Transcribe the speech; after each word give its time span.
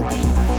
Estrada. 0.00 0.49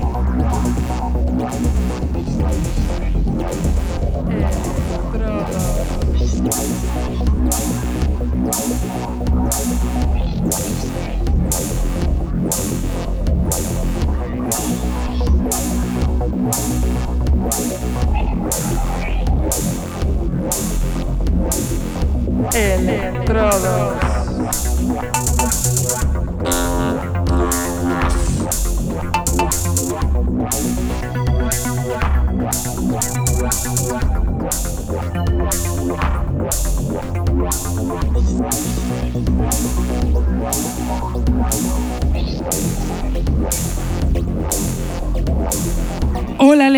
Electrodos. 22.54 24.02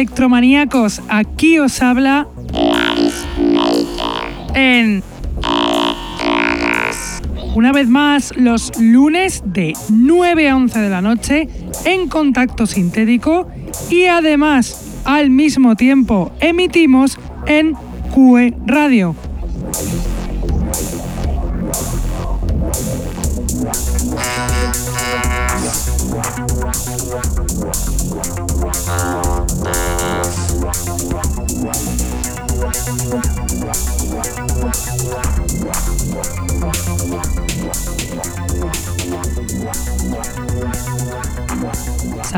Electromaníacos, 0.04 1.02
aquí 1.08 1.60
os 1.60 1.82
habla 1.82 2.28
en 4.54 5.02
una 7.56 7.72
vez 7.72 7.88
más 7.88 8.36
los 8.36 8.78
lunes 8.78 9.44
de 9.46 9.72
9 9.90 10.50
a 10.50 10.58
11 10.58 10.80
de 10.80 10.90
la 10.90 11.02
noche 11.02 11.48
en 11.86 12.10
contacto 12.10 12.66
sintético 12.66 13.48
y 13.90 14.06
además 14.06 15.00
al 15.06 15.30
mismo 15.30 15.78
tiempo 15.78 16.34
emitimos 16.42 17.18
en 17.46 17.74
QE 18.14 18.54
Radio. 18.66 19.16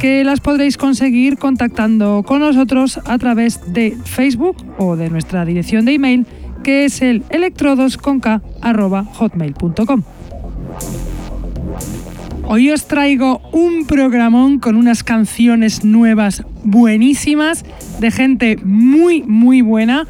que 0.00 0.24
las 0.24 0.40
podréis 0.40 0.76
conseguir 0.78 1.36
contactando 1.36 2.24
con 2.26 2.40
nosotros 2.40 2.98
a 3.04 3.18
través 3.18 3.74
de 3.74 3.98
Facebook 4.04 4.56
o 4.78 4.96
de 4.96 5.10
nuestra 5.10 5.44
dirección 5.44 5.84
de 5.84 5.92
email 5.92 6.24
que 6.62 6.86
es 6.86 7.02
el 7.02 7.22
electrodosconk.hotmail.com. 7.28 10.02
Hoy 12.44 12.70
os 12.70 12.86
traigo 12.86 13.42
un 13.52 13.84
programón 13.86 14.58
con 14.58 14.76
unas 14.76 15.04
canciones 15.04 15.84
nuevas 15.84 16.44
buenísimas 16.64 17.66
de 18.00 18.10
gente 18.10 18.56
muy 18.64 19.22
muy 19.22 19.60
buena 19.60 20.06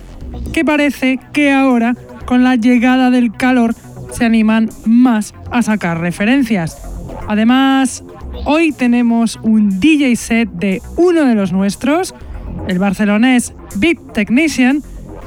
que 0.53 0.65
parece 0.65 1.19
que 1.33 1.51
ahora 1.51 1.97
con 2.27 2.45
la 2.45 2.55
llegada 2.55 3.11
del 3.11 3.33
calor 3.33 3.75
se 4.13 4.25
animan 4.25 4.71
más 4.87 5.35
a 5.51 5.63
sacar 5.63 6.01
referencias. 6.01 6.81
Además, 7.27 8.05
Hoy 8.45 8.73
tenemos 8.73 9.39
un 9.43 9.81
DJ 9.81 10.17
set 10.17 10.49
de 10.51 10.83
uno 10.97 11.25
de 11.25 11.35
los 11.35 11.53
nuestros, 11.53 12.15
el 12.69 12.79
barcelonés 12.79 13.55
Beat 13.77 13.99
Technician, 14.13 14.83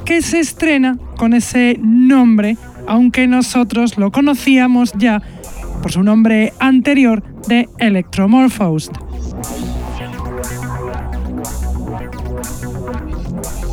que 0.06 0.22
se 0.22 0.40
estrena 0.40 0.98
con 1.18 1.34
ese 1.34 1.78
nombre, 1.82 2.58
aunque 2.88 3.28
nosotros 3.28 3.98
lo 3.98 4.12
conocíamos 4.12 4.94
ya 4.98 5.22
por 5.82 5.92
su 5.92 6.04
nombre 6.04 6.54
anterior 6.60 7.24
de 7.48 7.70
Electromorphosed. 7.78 8.94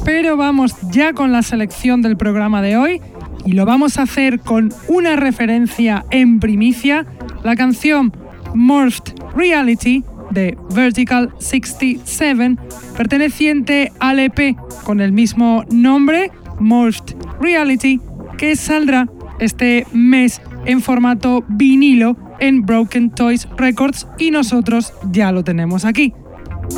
Pero 0.05 0.37
vamos 0.37 0.75
ya 0.91 1.13
con 1.13 1.33
la 1.33 1.43
selección 1.43 2.03
del 2.03 2.17
programa 2.17 2.63
de 2.63 2.77
hoy 2.77 3.01
y 3.45 3.53
lo 3.53 3.65
vamos 3.65 3.99
a 3.99 4.03
hacer 4.03 4.41
con 4.41 4.73
una 4.89 5.17
referencia 5.17 6.05
en 6.11 6.41
primicia, 6.41 7.07
la 7.43 7.57
canción 7.57 8.13
Morphed 8.55 9.15
Reality 9.35 10.05
de 10.31 10.57
Vertical 10.75 11.33
67, 11.39 12.57
perteneciente 12.97 13.93
al 13.99 14.19
EP 14.19 14.57
con 14.85 15.01
el 15.01 15.13
mismo 15.13 15.65
nombre, 15.71 16.31
Morphed 16.59 17.17
Reality, 17.41 18.01
que 18.39 18.57
saldrá 18.57 19.09
este 19.39 19.87
mes 19.93 20.41
en 20.67 20.81
formato 20.81 21.45
vinilo 21.49 22.17
en 22.39 22.65
Broken 22.65 23.11
Toys 23.11 23.49
Records 23.57 24.07
y 24.19 24.31
nosotros 24.31 24.93
ya 25.11 25.33
lo 25.33 25.45
tenemos 25.45 25.85
aquí. 25.85 26.13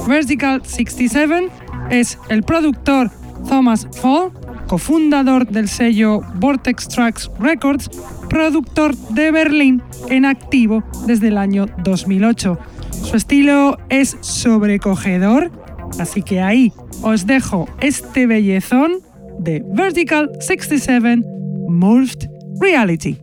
Vertical 0.06 0.62
67 0.65 1.49
es 1.91 2.19
el 2.28 2.43
productor 2.43 3.11
Thomas 3.49 3.88
Fall, 4.00 4.32
cofundador 4.72 5.47
del 5.47 5.69
sello 5.69 6.22
Vortex 6.37 6.88
Tracks 6.88 7.31
Records, 7.38 7.91
productor 8.31 8.97
de 9.10 9.31
Berlín 9.31 9.83
en 10.09 10.25
activo 10.25 10.83
desde 11.06 11.28
el 11.28 11.37
año 11.37 11.66
2008. 11.84 12.59
Su 12.91 13.16
estilo 13.19 13.77
es 13.91 14.16
sobrecogedor, 14.22 15.53
así 15.99 16.22
que 16.22 16.41
ahí 16.41 16.72
os 17.03 17.27
dejo 17.27 17.69
este 17.82 18.27
bellezón 18.27 19.00
de 19.38 19.62
Vertical 19.75 20.31
67 20.41 21.22
Morphed 21.69 22.31
Reality. 22.59 23.19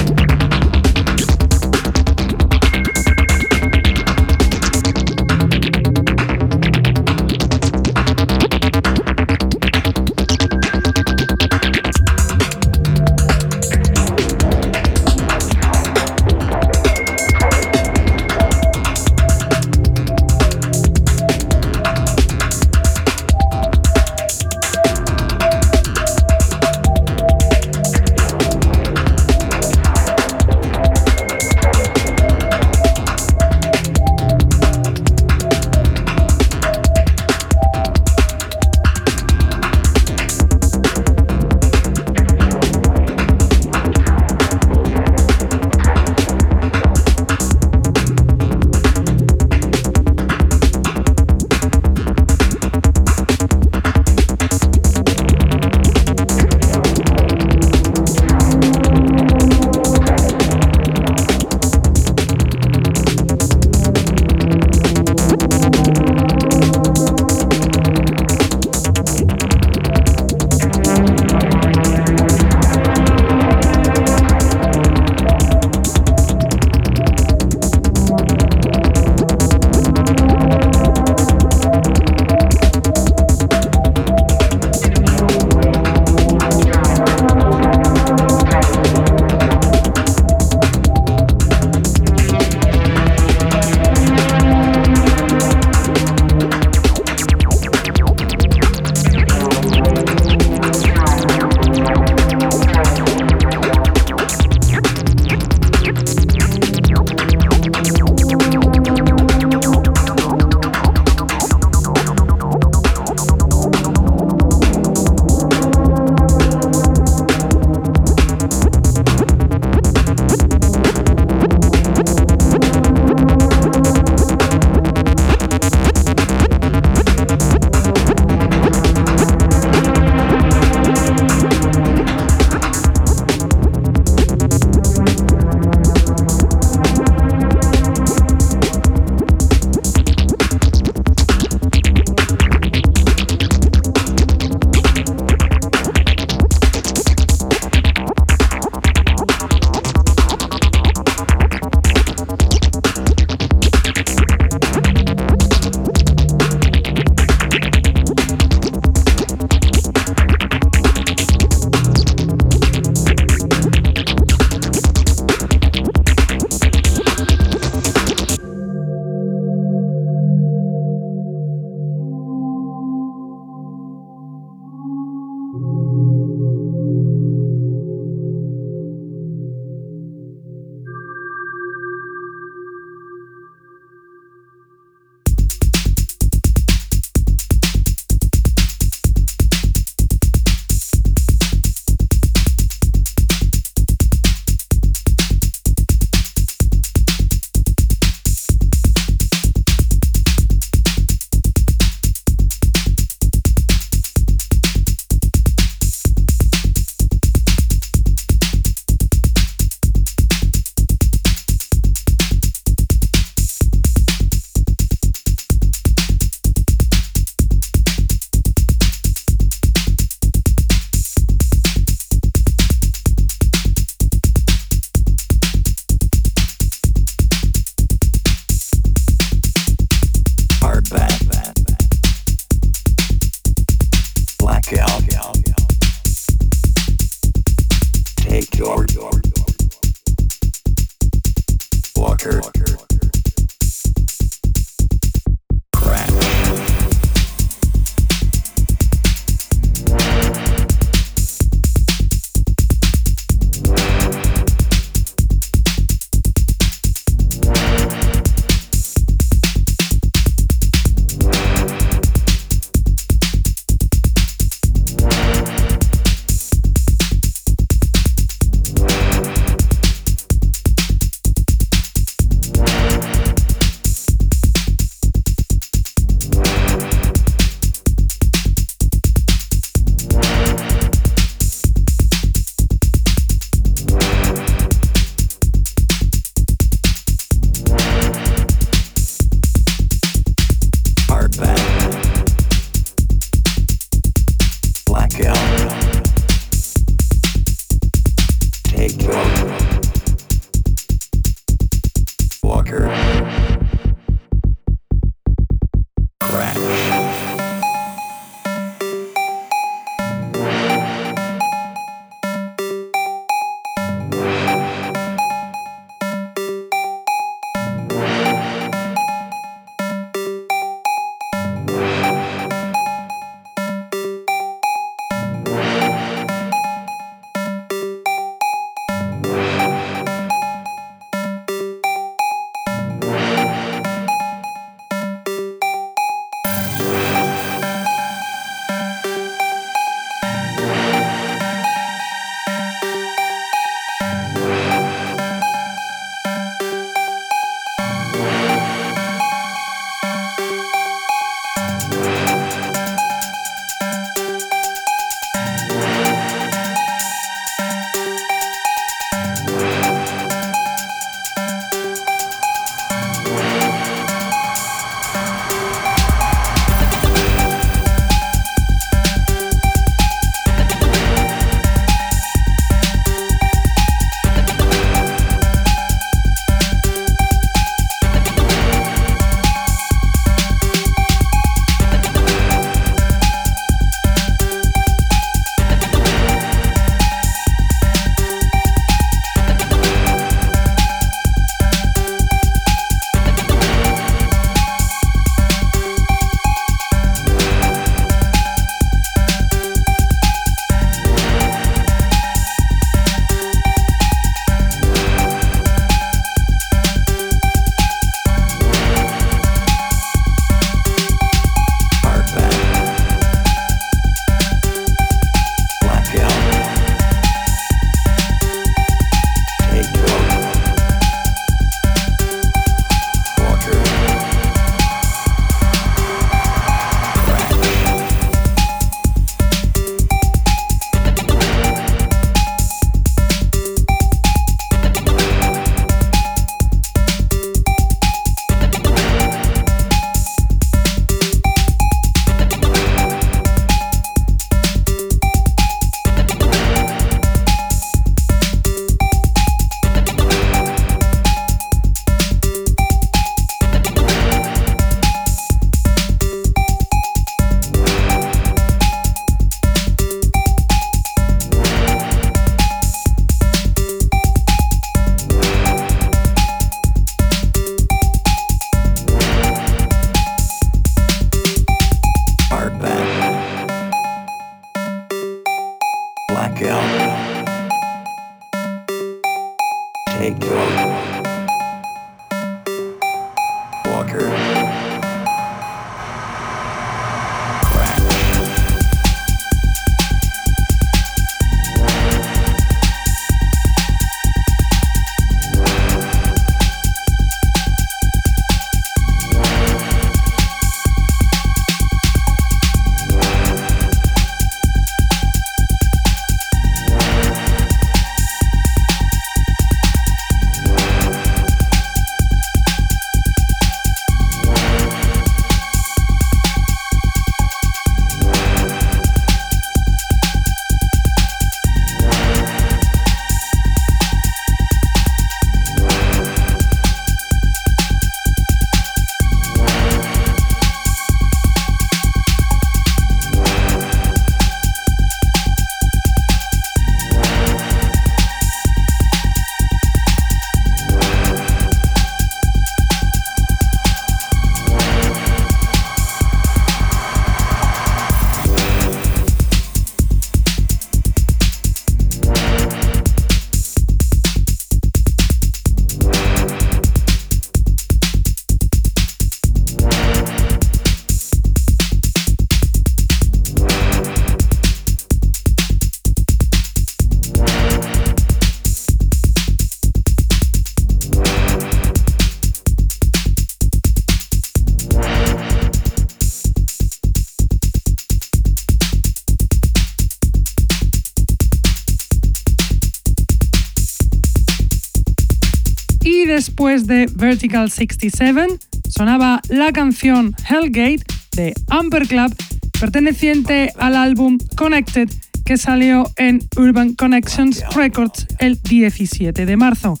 Después 586.66 586.88
de 586.88 587.06
Vertical 587.14 587.70
67 587.70 588.58
sonaba 588.88 589.40
la 589.48 589.70
canción 589.70 590.34
Hellgate 590.50 591.04
de 591.36 591.54
Amper 591.68 592.08
Club, 592.08 592.34
perteneciente 592.80 593.72
al 593.78 593.94
álbum 593.94 594.36
Connected 594.56 595.08
que 595.44 595.58
salió 595.58 596.10
en 596.16 596.40
Urban 596.56 596.94
Connections 596.94 597.62
Records 597.76 598.26
el 598.40 598.60
17 598.60 599.46
de 599.46 599.56
marzo. 599.56 600.00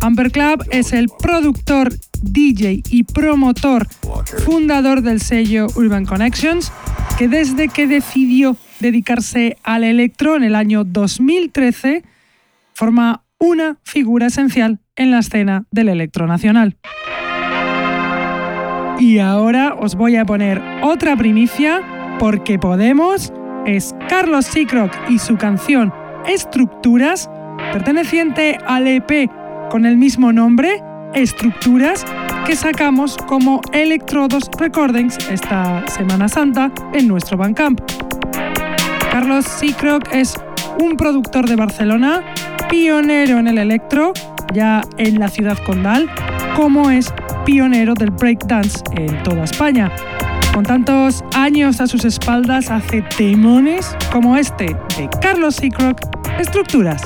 Amber 0.00 0.30
Club 0.30 0.64
es 0.70 0.92
el 0.92 1.08
productor, 1.08 1.92
DJ 2.22 2.82
y 2.88 3.02
promotor 3.02 3.88
fundador 4.44 5.02
del 5.02 5.20
sello 5.20 5.66
Urban 5.74 6.06
Connections, 6.06 6.70
que 7.18 7.26
desde 7.26 7.66
que 7.68 7.88
decidió 7.88 8.56
dedicarse 8.78 9.56
al 9.64 9.82
electro 9.82 10.36
en 10.36 10.44
el 10.44 10.54
año 10.54 10.84
2013, 10.84 12.04
forma 12.74 13.24
una 13.40 13.78
figura 13.82 14.26
esencial 14.26 14.78
en 14.96 15.10
la 15.10 15.18
escena 15.18 15.64
del 15.70 15.88
electro 15.88 16.26
nacional. 16.26 16.76
Y 18.98 19.18
ahora 19.18 19.74
os 19.74 19.94
voy 19.96 20.16
a 20.16 20.26
poner 20.26 20.60
otra 20.82 21.16
primicia, 21.16 21.80
porque 22.18 22.58
Podemos 22.58 23.32
es 23.64 23.94
Carlos 24.08 24.44
Seacrock 24.44 24.92
y 25.08 25.18
su 25.18 25.36
canción 25.36 25.92
Estructuras, 26.26 27.30
perteneciente 27.72 28.58
al 28.66 28.86
EP 28.86 29.30
con 29.70 29.86
el 29.86 29.96
mismo 29.96 30.32
nombre, 30.32 30.82
Estructuras, 31.14 32.04
que 32.46 32.54
sacamos 32.54 33.16
como 33.16 33.62
Electrodos 33.72 34.50
Recordings 34.58 35.16
esta 35.30 35.86
Semana 35.88 36.28
Santa 36.28 36.70
en 36.92 37.08
nuestro 37.08 37.38
Bandcamp. 37.38 37.80
Carlos 39.10 39.46
Seacrock 39.46 40.12
es 40.12 40.34
un 40.78 40.96
productor 40.96 41.48
de 41.48 41.56
Barcelona, 41.56 42.22
pionero 42.70 43.38
en 43.38 43.48
el 43.48 43.58
electro, 43.58 44.12
ya 44.54 44.82
en 44.96 45.18
la 45.18 45.28
ciudad 45.28 45.58
condal, 45.64 46.08
como 46.56 46.90
es 46.90 47.12
pionero 47.44 47.94
del 47.94 48.10
breakdance 48.10 48.82
en 48.92 49.22
toda 49.24 49.44
España. 49.44 49.90
Con 50.54 50.64
tantos 50.64 51.24
años 51.34 51.80
a 51.80 51.86
sus 51.86 52.04
espaldas 52.04 52.70
hace 52.70 53.02
temones 53.16 53.96
como 54.12 54.36
este 54.36 54.76
de 54.96 55.08
Carlos 55.20 55.56
Seacrock, 55.56 56.00
Estructuras. 56.38 57.02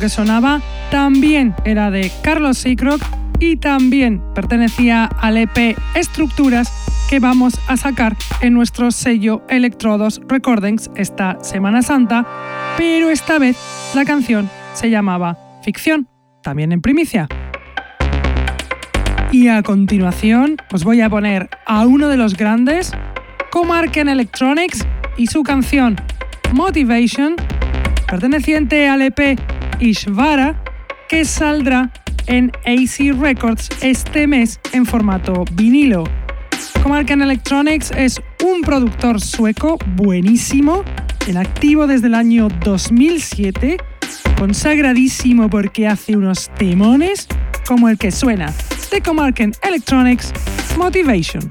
Que 0.00 0.08
sonaba 0.08 0.60
también 0.90 1.54
era 1.64 1.90
de 1.90 2.10
Carlos 2.22 2.58
Seacrock 2.58 3.02
y 3.38 3.56
también 3.56 4.22
pertenecía 4.34 5.04
al 5.04 5.36
EP 5.36 5.76
Estructuras 5.94 6.72
que 7.08 7.20
vamos 7.20 7.58
a 7.68 7.76
sacar 7.76 8.16
en 8.40 8.54
nuestro 8.54 8.90
sello 8.90 9.42
Electrodos 9.48 10.20
Recordings 10.28 10.90
esta 10.96 11.38
Semana 11.42 11.82
Santa, 11.82 12.26
pero 12.76 13.10
esta 13.10 13.38
vez 13.38 13.56
la 13.94 14.04
canción 14.04 14.50
se 14.74 14.90
llamaba 14.90 15.38
Ficción, 15.62 16.08
también 16.42 16.72
en 16.72 16.82
primicia. 16.82 17.28
Y 19.32 19.48
a 19.48 19.62
continuación 19.62 20.56
os 20.72 20.84
voy 20.84 21.00
a 21.00 21.10
poner 21.10 21.48
a 21.66 21.86
uno 21.86 22.08
de 22.08 22.16
los 22.16 22.36
grandes, 22.36 22.92
Comarken 23.50 24.08
Electronics, 24.08 24.86
y 25.16 25.26
su 25.26 25.42
canción 25.42 25.96
Motivation, 26.52 27.36
perteneciente 28.06 28.88
al 28.88 29.02
EP 29.02 29.38
Ishvara, 29.80 30.62
que 31.08 31.24
saldrá 31.24 31.90
en 32.26 32.52
AC 32.66 33.14
Records 33.18 33.68
este 33.80 34.26
mes 34.26 34.60
en 34.72 34.86
formato 34.86 35.44
vinilo. 35.52 36.04
Comarken 36.82 37.22
Electronics 37.22 37.90
es 37.92 38.20
un 38.44 38.62
productor 38.62 39.20
sueco 39.20 39.78
buenísimo, 39.96 40.84
en 41.26 41.36
activo 41.36 41.86
desde 41.86 42.06
el 42.06 42.14
año 42.14 42.48
2007, 42.64 43.78
consagradísimo 44.38 45.50
porque 45.50 45.86
hace 45.86 46.16
unos 46.16 46.50
temones 46.56 47.26
como 47.66 47.88
el 47.88 47.98
que 47.98 48.10
suena 48.10 48.52
de 48.90 49.00
Comarken 49.02 49.52
Electronics 49.62 50.32
Motivation. 50.76 51.42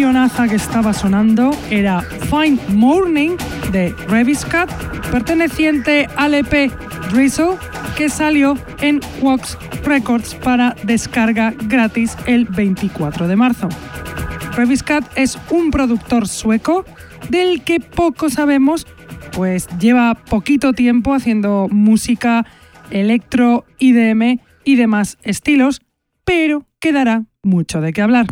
Cancionaza 0.00 0.48
que 0.48 0.54
estaba 0.54 0.94
sonando 0.94 1.50
era 1.68 2.00
Fine 2.00 2.58
Morning 2.68 3.36
de 3.70 3.94
Reviscat, 4.08 4.72
perteneciente 5.10 6.08
al 6.16 6.32
EP 6.32 6.72
Drizzle, 7.12 7.58
que 7.98 8.08
salió 8.08 8.56
en 8.80 9.00
Wax 9.20 9.58
Records 9.84 10.34
para 10.36 10.74
descarga 10.84 11.52
gratis 11.66 12.16
el 12.24 12.46
24 12.46 13.28
de 13.28 13.36
marzo. 13.36 13.68
Reviscat 14.56 15.04
es 15.16 15.38
un 15.50 15.70
productor 15.70 16.26
sueco 16.26 16.86
del 17.28 17.62
que 17.62 17.78
poco 17.78 18.30
sabemos, 18.30 18.86
pues 19.32 19.68
lleva 19.78 20.14
poquito 20.14 20.72
tiempo 20.72 21.12
haciendo 21.12 21.68
música 21.70 22.46
electro, 22.90 23.66
IDM 23.78 24.40
y 24.64 24.76
demás 24.76 25.18
estilos, 25.24 25.82
pero 26.24 26.64
quedará 26.80 27.24
mucho 27.42 27.82
de 27.82 27.92
qué 27.92 28.00
hablar. 28.00 28.28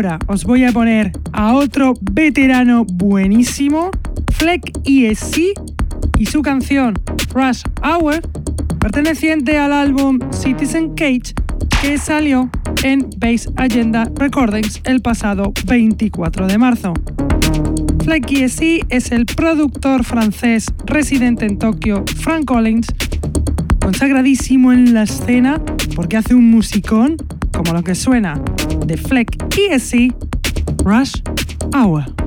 Ahora 0.00 0.18
os 0.28 0.44
voy 0.44 0.64
a 0.64 0.72
poner 0.72 1.12
a 1.32 1.52
otro 1.52 1.92
veterano 2.00 2.86
buenísimo, 2.86 3.90
Fleck 4.32 4.62
ESC, 4.84 5.52
y 6.18 6.24
su 6.24 6.40
canción 6.40 6.94
Rush 7.34 7.62
Hour, 7.82 8.22
perteneciente 8.78 9.58
al 9.58 9.74
álbum 9.74 10.18
Citizen 10.30 10.94
Cage, 10.94 11.34
que 11.82 11.98
salió 11.98 12.48
en 12.82 13.10
Base 13.18 13.50
Agenda 13.56 14.10
Recordings 14.14 14.80
el 14.84 15.02
pasado 15.02 15.52
24 15.66 16.46
de 16.46 16.56
marzo. 16.56 16.94
Fleck 18.02 18.30
ESC 18.30 18.86
es 18.88 19.12
el 19.12 19.26
productor 19.26 20.04
francés 20.04 20.64
residente 20.86 21.44
en 21.44 21.58
Tokio, 21.58 22.04
Frank 22.16 22.46
Collins, 22.46 22.86
consagradísimo 23.82 24.72
en 24.72 24.94
la 24.94 25.02
escena 25.02 25.60
porque 25.94 26.16
hace 26.16 26.34
un 26.34 26.50
musicón 26.50 27.16
como 27.52 27.74
lo 27.74 27.82
que 27.82 27.94
suena 27.94 28.40
de 28.86 28.96
Fleck 28.96 29.39
ESC 29.50 30.10
Rush 30.84 31.14
Hour. 31.74 32.19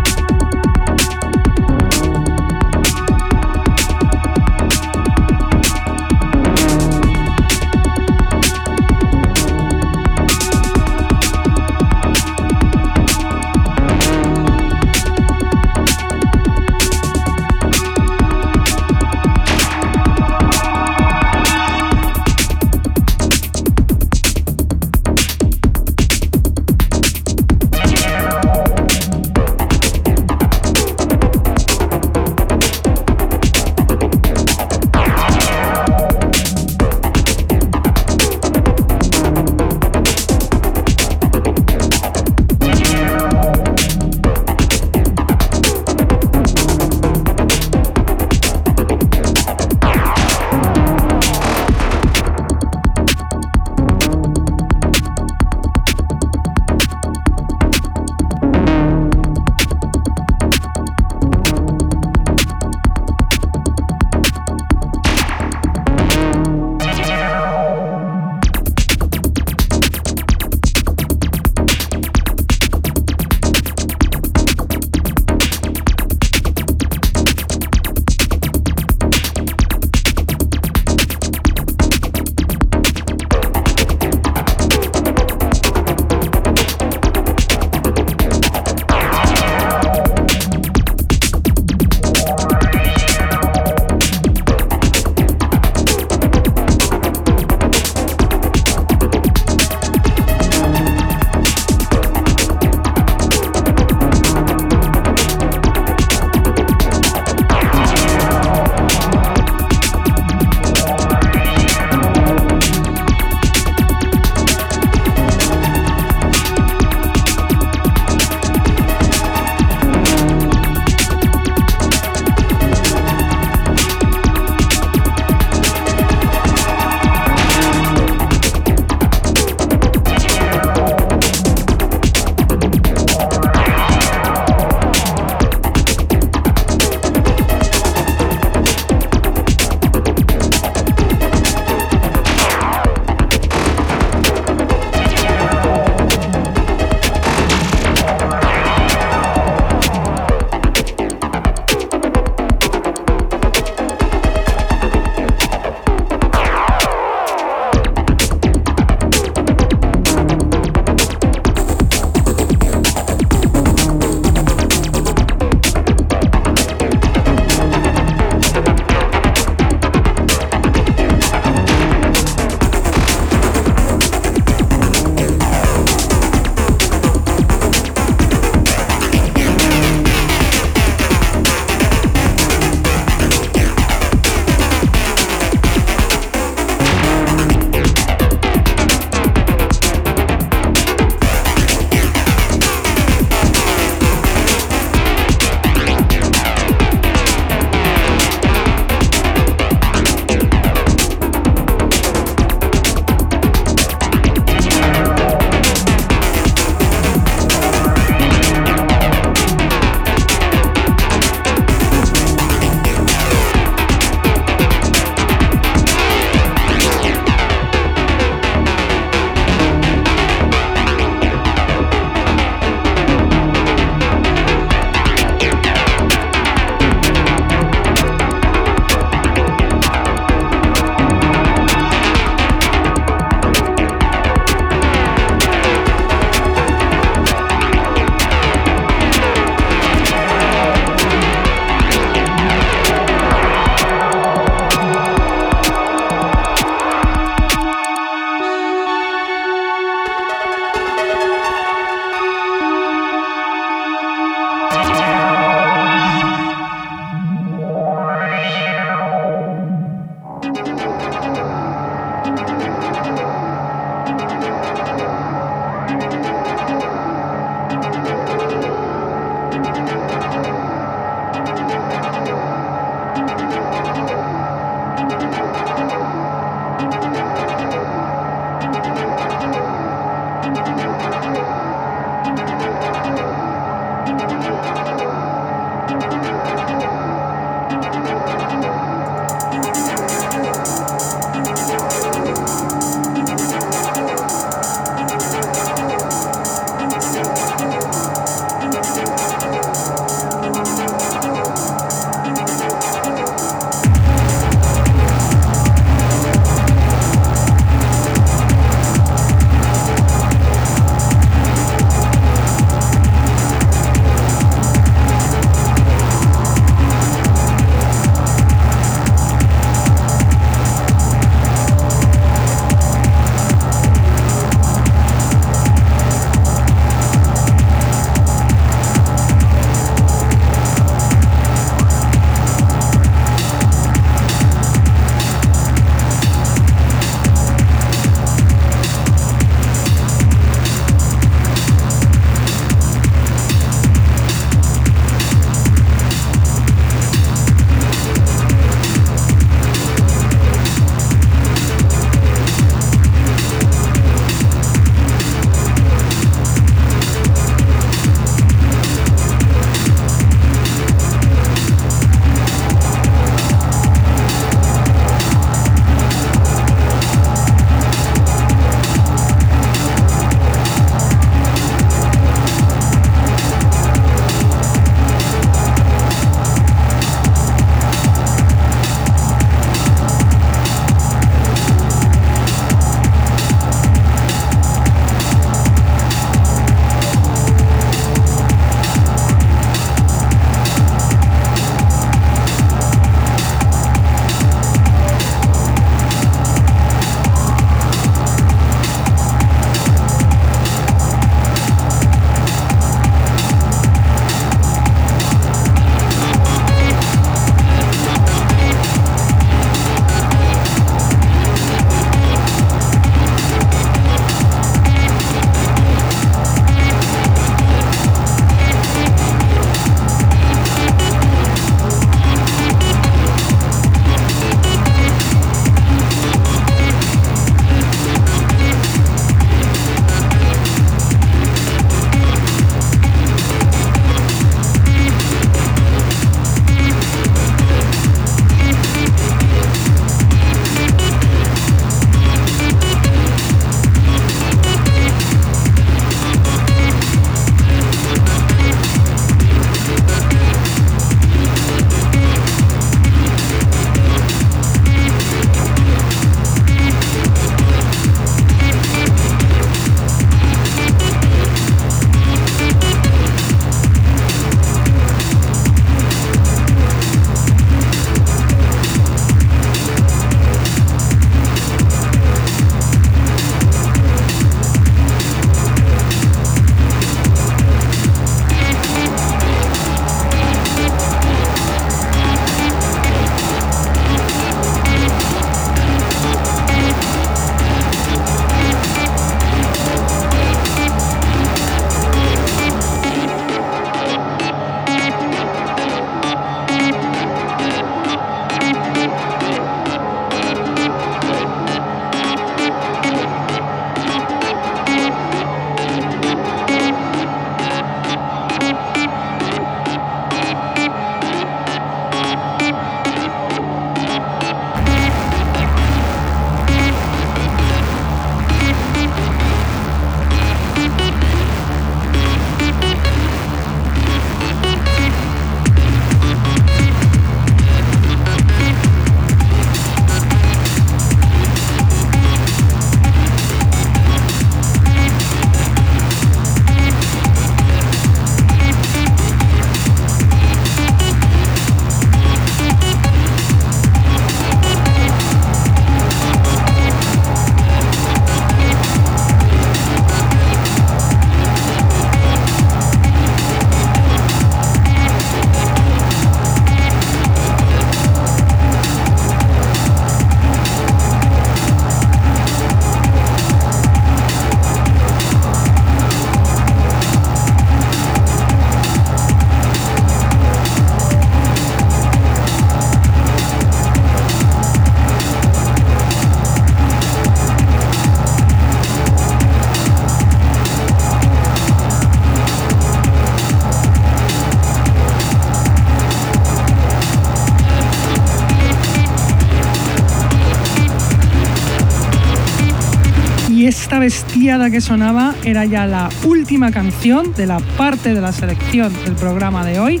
Que 594.48 594.80
sonaba 594.80 595.34
era 595.44 595.66
ya 595.66 595.84
la 595.84 596.08
última 596.24 596.70
canción 596.70 597.34
de 597.34 597.46
la 597.46 597.60
parte 597.76 598.14
de 598.14 598.20
la 598.22 598.32
selección 598.32 598.90
del 599.04 599.14
programa 599.14 599.62
de 599.62 599.78
hoy 599.78 600.00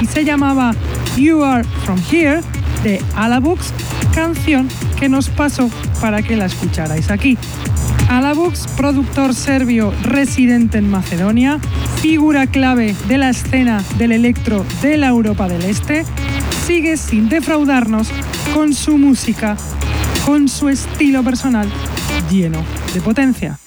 y 0.00 0.06
se 0.06 0.24
llamaba 0.24 0.72
You 1.16 1.42
Are 1.42 1.64
From 1.84 2.00
Here 2.08 2.40
de 2.84 3.02
Alabux, 3.16 3.72
canción 4.14 4.68
que 5.00 5.08
nos 5.08 5.28
pasó 5.28 5.68
para 6.00 6.22
que 6.22 6.36
la 6.36 6.46
escucharais 6.46 7.10
aquí. 7.10 7.36
Alabux, 8.08 8.68
productor 8.76 9.34
serbio 9.34 9.92
residente 10.04 10.78
en 10.78 10.88
Macedonia, 10.88 11.58
figura 12.00 12.46
clave 12.46 12.94
de 13.08 13.18
la 13.18 13.30
escena 13.30 13.82
del 13.98 14.12
electro 14.12 14.64
de 14.80 14.96
la 14.96 15.08
Europa 15.08 15.48
del 15.48 15.64
Este, 15.64 16.04
sigue 16.68 16.96
sin 16.96 17.28
defraudarnos 17.28 18.10
con 18.54 18.74
su 18.74 18.96
música, 18.96 19.56
con 20.24 20.48
su 20.48 20.68
estilo 20.68 21.24
personal 21.24 21.68
lleno 22.30 22.62
de 22.94 23.00
potencia. 23.00 23.58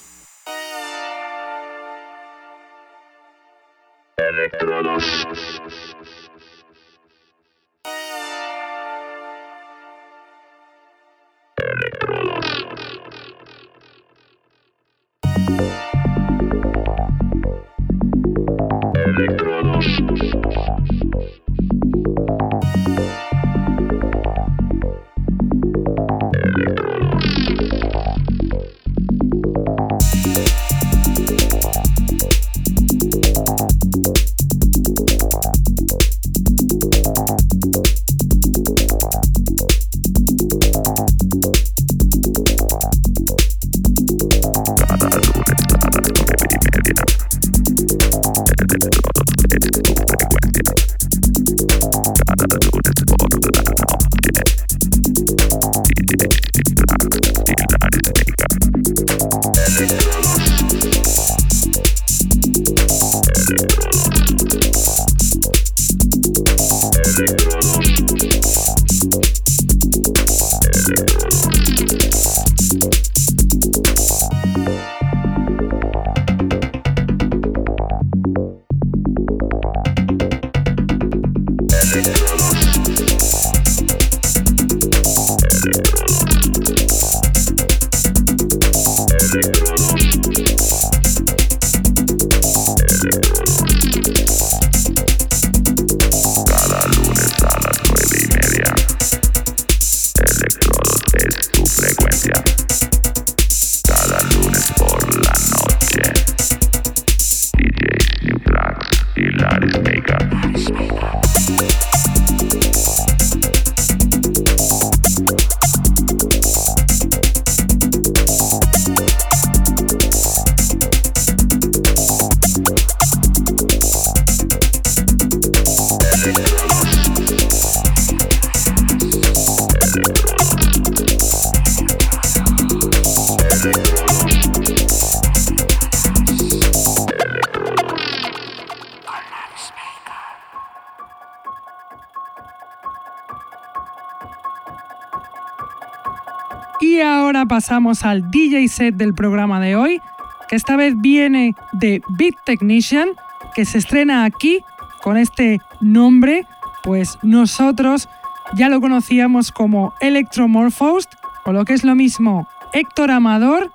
Al 148.03 148.29
DJ 148.31 148.67
set 148.67 148.95
del 148.95 149.13
programa 149.13 149.59
de 149.59 149.75
hoy, 149.75 150.01
que 150.47 150.55
esta 150.55 150.75
vez 150.75 150.93
viene 150.97 151.55
de 151.73 152.01
Beat 152.09 152.35
Technician, 152.45 153.09
que 153.55 153.65
se 153.65 153.77
estrena 153.77 154.25
aquí 154.25 154.63
con 155.01 155.17
este 155.17 155.59
nombre, 155.79 156.45
pues 156.83 157.17
nosotros 157.21 158.09
ya 158.55 158.69
lo 158.69 158.81
conocíamos 158.81 159.51
como 159.51 159.93
Electromorphosed, 159.99 161.09
o 161.45 161.51
lo 161.51 161.65
que 161.65 161.73
es 161.73 161.83
lo 161.83 161.95
mismo, 161.95 162.47
Héctor 162.73 163.11
Amador, 163.11 163.71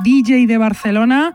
DJ 0.00 0.46
de 0.46 0.58
Barcelona, 0.58 1.34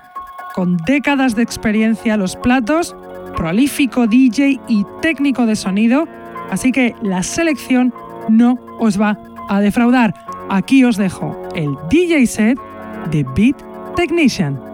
con 0.54 0.78
décadas 0.78 1.36
de 1.36 1.44
experiencia 1.44 2.14
a 2.14 2.18
los 2.18 2.36
platos, 2.36 2.96
prolífico 3.36 4.08
DJ 4.08 4.60
y 4.68 4.86
técnico 5.02 5.46
de 5.46 5.56
sonido, 5.56 6.08
así 6.52 6.72
que 6.72 6.96
la 7.02 7.24
selección 7.24 7.94
no 8.30 8.58
os 8.80 9.00
va 9.00 9.18
a 9.50 9.60
defraudar. 9.60 10.14
Aquí 10.50 10.84
os 10.84 10.98
dejo 10.98 11.43
el 11.56 11.78
DJ 11.90 12.28
set 12.28 12.58
de 13.12 13.24
Beat 13.36 13.58
Technician. 13.96 14.73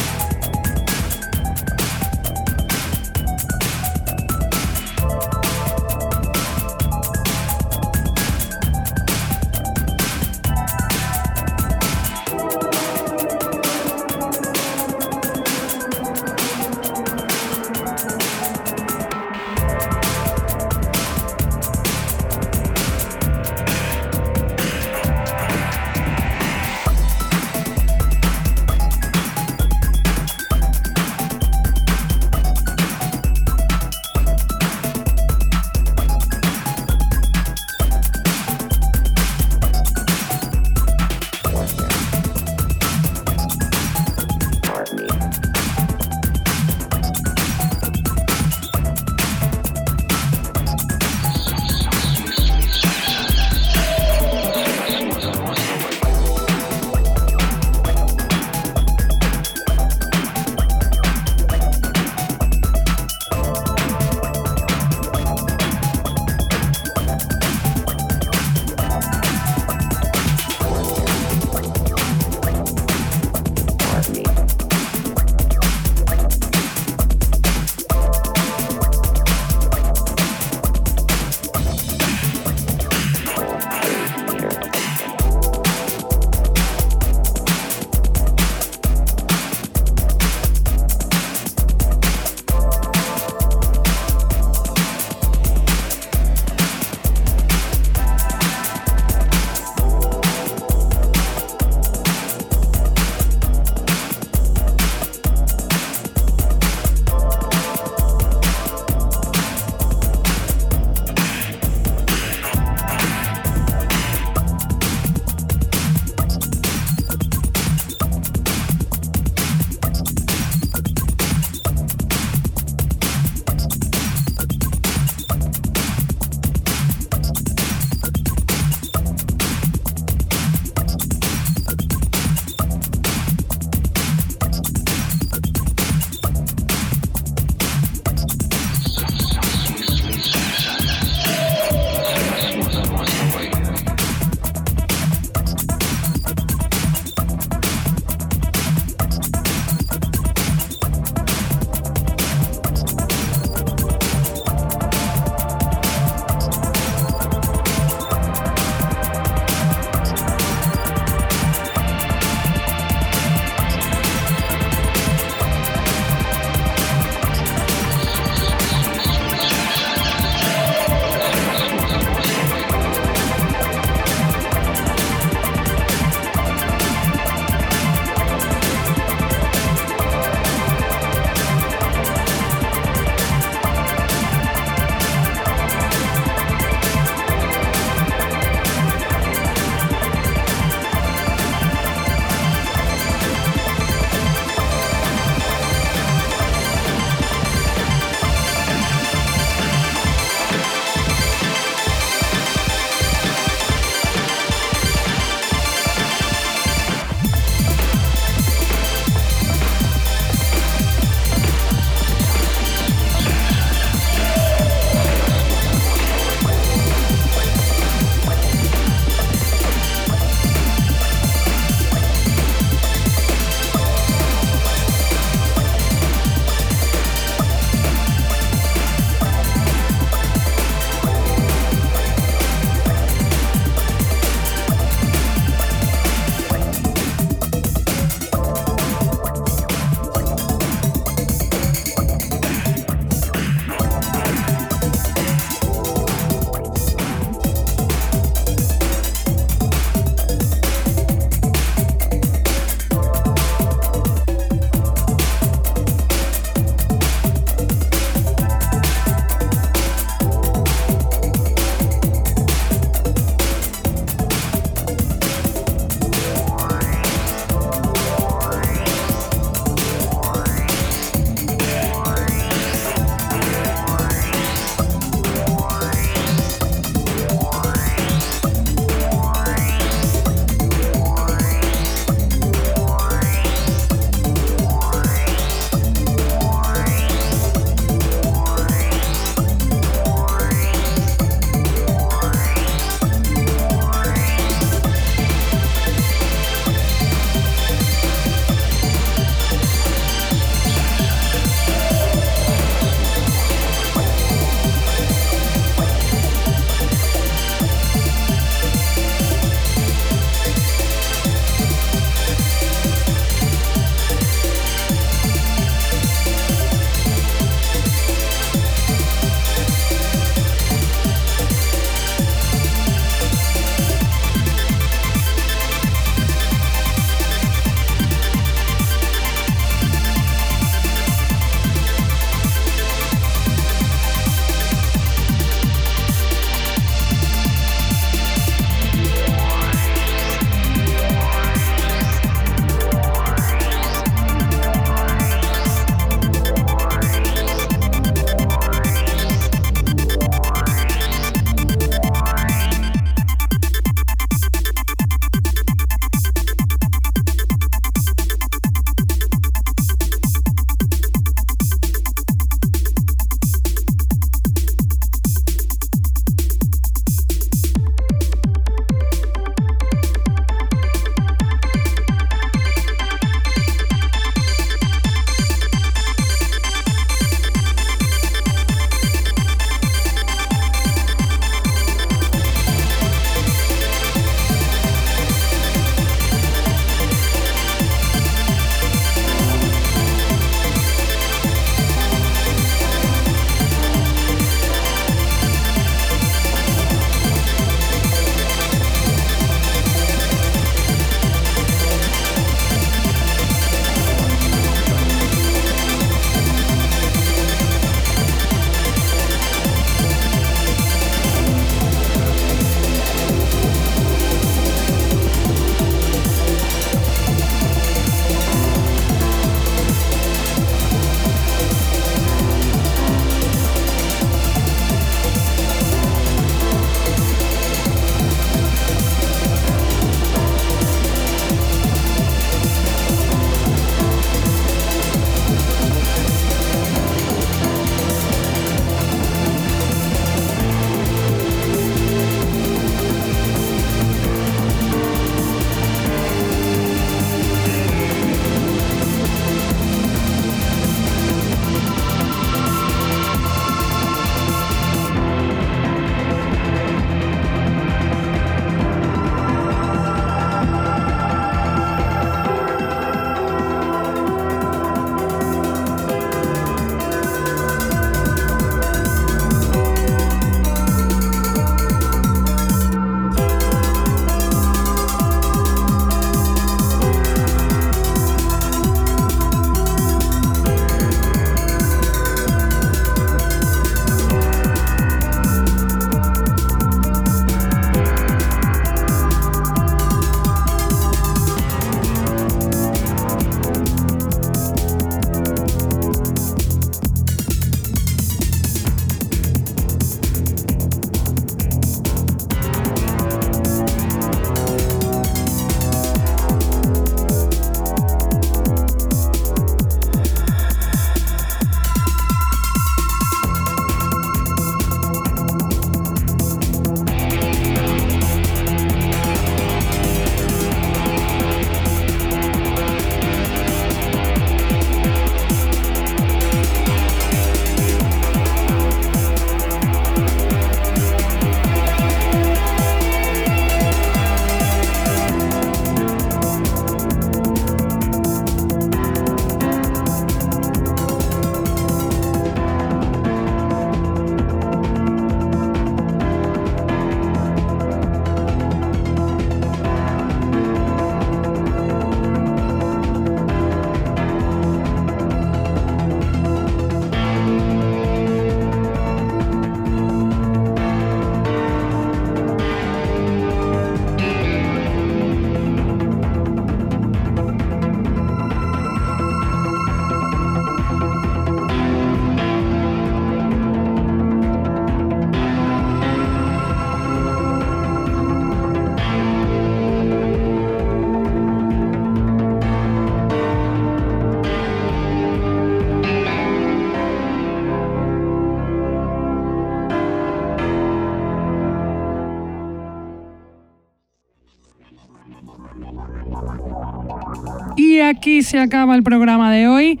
aquí 598.18 598.42
se 598.42 598.58
acaba 598.58 598.96
el 598.96 599.04
programa 599.04 599.52
de 599.52 599.68
hoy. 599.68 600.00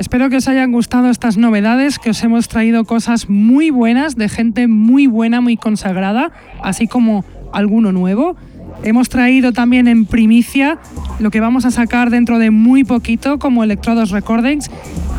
Espero 0.00 0.30
que 0.30 0.36
os 0.36 0.48
hayan 0.48 0.72
gustado 0.72 1.10
estas 1.10 1.36
novedades, 1.36 1.98
que 1.98 2.08
os 2.08 2.24
hemos 2.24 2.48
traído 2.48 2.86
cosas 2.86 3.28
muy 3.28 3.68
buenas 3.68 4.16
de 4.16 4.30
gente 4.30 4.68
muy 4.68 5.06
buena, 5.06 5.42
muy 5.42 5.58
consagrada, 5.58 6.32
así 6.62 6.86
como 6.86 7.26
alguno 7.52 7.92
nuevo. 7.92 8.36
Hemos 8.84 9.10
traído 9.10 9.52
también 9.52 9.86
en 9.86 10.06
primicia 10.06 10.78
lo 11.18 11.30
que 11.30 11.40
vamos 11.40 11.66
a 11.66 11.70
sacar 11.70 12.08
dentro 12.08 12.38
de 12.38 12.50
muy 12.50 12.84
poquito 12.84 13.38
como 13.38 13.62
Electrodos 13.62 14.12
Recordings 14.12 14.70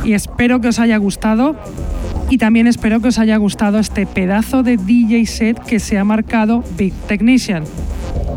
y 0.04 0.14
espero 0.14 0.60
que 0.60 0.70
os 0.70 0.80
haya 0.80 0.98
gustado 0.98 1.56
y 2.32 2.40
también 2.40 2.66
espero 2.66 3.00
que 3.00 3.10
os 3.10 3.20
haya 3.20 3.38
gustado 3.38 3.78
este 3.78 4.08
pedazo 4.08 4.64
de 4.64 4.78
DJ 4.78 5.28
set 5.28 5.60
que 5.60 5.80
se 5.80 6.00
ha 6.00 6.04
marcado 6.04 6.64
Big 6.78 6.94
Technician. 7.08 7.64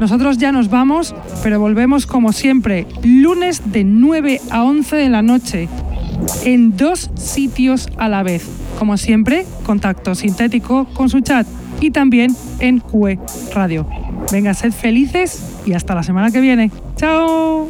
Nosotros 0.00 0.38
ya 0.38 0.52
nos 0.52 0.68
vamos, 0.68 1.14
pero 1.42 1.60
volvemos 1.60 2.06
como 2.06 2.32
siempre, 2.32 2.86
lunes 3.02 3.62
de 3.72 3.84
9 3.84 4.40
a 4.50 4.64
11 4.64 4.96
de 4.96 5.08
la 5.08 5.22
noche, 5.22 5.68
en 6.44 6.76
dos 6.76 7.10
sitios 7.14 7.88
a 7.98 8.08
la 8.08 8.22
vez. 8.22 8.44
Como 8.78 8.96
siempre, 8.96 9.46
contacto 9.64 10.14
sintético 10.14 10.86
con 10.94 11.08
su 11.08 11.20
chat 11.20 11.46
y 11.80 11.90
también 11.90 12.34
en 12.58 12.80
QE 12.80 13.18
Radio. 13.54 13.86
Venga, 14.30 14.54
sed 14.54 14.72
felices 14.72 15.42
y 15.66 15.74
hasta 15.74 15.94
la 15.94 16.02
semana 16.02 16.30
que 16.30 16.40
viene. 16.40 16.70
¡Chao! 16.96 17.68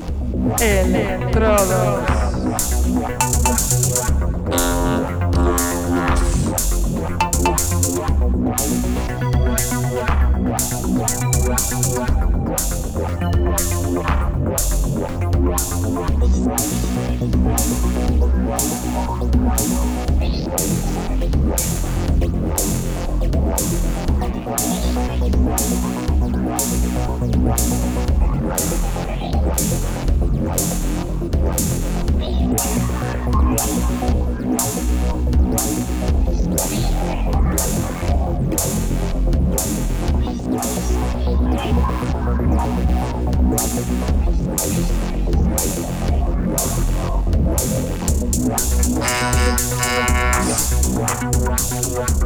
Wow. 51.93 52.22